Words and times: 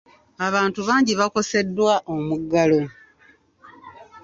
Abantu 0.47 0.79
bangi 0.87 1.13
bakoseddwa 1.19 1.93
omuggalo. 2.15 2.81